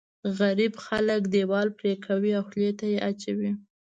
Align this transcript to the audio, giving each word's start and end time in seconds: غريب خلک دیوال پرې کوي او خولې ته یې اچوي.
غريب 0.39 0.73
خلک 0.85 1.21
دیوال 1.33 1.67
پرې 1.77 1.93
کوي 2.05 2.31
او 2.37 2.43
خولې 2.49 2.71
ته 2.79 2.85
یې 2.93 2.99
اچوي. 3.09 3.51